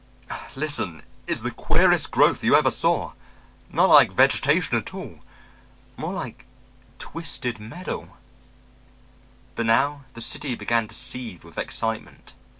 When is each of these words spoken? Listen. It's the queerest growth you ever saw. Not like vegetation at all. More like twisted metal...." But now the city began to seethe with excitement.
Listen. 0.55 1.03
It's 1.27 1.43
the 1.43 1.51
queerest 1.51 2.09
growth 2.09 2.43
you 2.43 2.55
ever 2.55 2.71
saw. 2.71 3.13
Not 3.71 3.89
like 3.89 4.11
vegetation 4.11 4.75
at 4.75 4.95
all. 4.95 5.19
More 5.95 6.11
like 6.11 6.47
twisted 6.97 7.59
metal...." 7.59 8.17
But 9.53 9.67
now 9.67 10.05
the 10.15 10.21
city 10.21 10.55
began 10.55 10.87
to 10.87 10.95
seethe 10.95 11.43
with 11.43 11.59
excitement. 11.59 12.33